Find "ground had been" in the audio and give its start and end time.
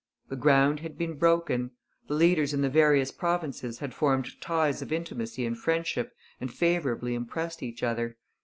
0.35-1.13